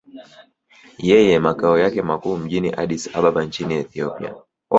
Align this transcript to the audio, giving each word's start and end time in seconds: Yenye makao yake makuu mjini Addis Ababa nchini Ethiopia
Yenye 0.97 1.39
makao 1.39 1.79
yake 1.79 2.01
makuu 2.01 2.37
mjini 2.37 2.73
Addis 2.73 3.15
Ababa 3.15 3.45
nchini 3.45 3.73
Ethiopia 3.73 4.35